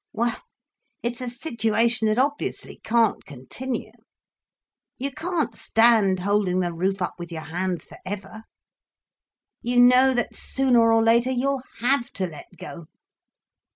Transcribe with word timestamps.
Well, 0.13 0.41
it's 1.03 1.21
a 1.21 1.29
situation 1.29 2.07
that 2.07 2.17
obviously 2.17 2.81
can't 2.83 3.23
continue. 3.23 3.91
You 4.97 5.11
can't 5.11 5.55
stand 5.55 6.21
holding 6.21 6.59
the 6.59 6.73
roof 6.73 7.03
up 7.03 7.13
with 7.19 7.31
your 7.31 7.43
hands, 7.43 7.85
for 7.85 7.99
ever. 8.03 8.45
You 9.61 9.79
know 9.79 10.15
that 10.15 10.35
sooner 10.35 10.91
or 10.91 11.03
later 11.03 11.29
you'll 11.29 11.61
have 11.81 12.09
to 12.13 12.25
let 12.25 12.47
go. 12.57 12.87